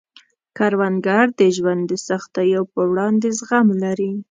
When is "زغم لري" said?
3.39-4.11